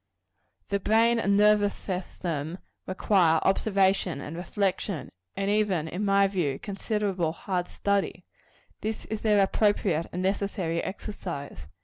The 0.69 0.79
brain 0.79 1.19
and 1.19 1.37
nervous 1.37 1.75
system 1.75 2.57
require 2.87 3.39
observation 3.43 4.19
and 4.19 4.35
reflection; 4.35 5.11
and 5.35 5.51
even, 5.51 5.87
in 5.87 6.03
my 6.03 6.25
view, 6.25 6.57
considerable 6.57 7.33
hard 7.33 7.67
study. 7.67 8.25
This 8.81 9.05
is 9.05 9.21
their 9.21 9.43
appropriate 9.43 10.07
and 10.11 10.23
necessary 10.23 10.81
exercise. 10.83 11.67